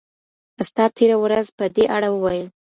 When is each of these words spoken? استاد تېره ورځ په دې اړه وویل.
استاد 0.61 0.89
تېره 0.97 1.17
ورځ 1.23 1.45
په 1.57 1.65
دې 1.75 1.83
اړه 1.95 2.09
وویل. 2.11 2.47